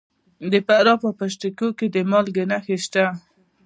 د 0.51 0.53
فراه 0.67 0.97
په 1.03 1.09
پشت 1.19 1.41
کوه 1.57 1.71
کې 1.77 1.87
د 1.95 1.97
مالګې 2.11 2.43
نښې 2.51 2.77
شته. 2.85 3.05